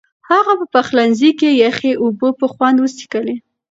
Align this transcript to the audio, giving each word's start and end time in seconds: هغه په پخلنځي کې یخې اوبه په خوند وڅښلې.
هغه 0.29 0.53
په 0.59 0.65
پخلنځي 0.73 1.31
کې 1.39 1.49
یخې 1.63 1.91
اوبه 2.03 2.29
په 2.39 2.45
خوند 2.53 2.77
وڅښلې. 2.79 3.35